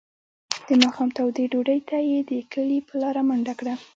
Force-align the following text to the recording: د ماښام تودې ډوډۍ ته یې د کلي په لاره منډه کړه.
د 0.67 0.69
ماښام 0.81 1.09
تودې 1.17 1.45
ډوډۍ 1.51 1.79
ته 1.89 1.97
یې 2.09 2.19
د 2.29 2.31
کلي 2.53 2.79
په 2.87 2.93
لاره 3.01 3.21
منډه 3.29 3.53
کړه. 3.59 3.73